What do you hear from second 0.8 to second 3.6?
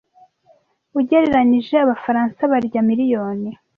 Ugereranije, Abafaransa barya miliyoni